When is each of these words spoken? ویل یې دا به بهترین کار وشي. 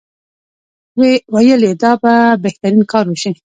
ویل 1.33 1.61
یې 1.69 1.73
دا 1.81 1.91
به 2.01 2.13
بهترین 2.43 2.83
کار 2.91 3.05
وشي. 3.09 3.31